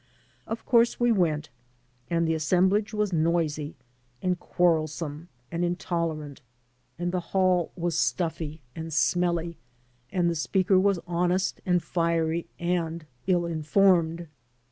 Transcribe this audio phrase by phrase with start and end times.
[0.47, 1.49] Of course, we went,
[2.09, 3.75] and the assemblage was noisy
[4.19, 6.41] and quarrelsome and intolerant,
[6.97, 9.57] and the hall was stuffy THE ROMANCE OF READJUSTMENT and smelly,
[10.11, 14.25] and the speaker was honest and fiery and ill infonned.